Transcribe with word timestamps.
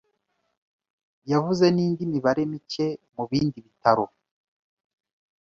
Yavuze 1.31 1.65
n’indi 1.75 2.03
mibare 2.11 2.43
micye 2.51 2.87
mu 3.15 3.23
bindi 3.29 3.57
bitaro. 3.65 4.05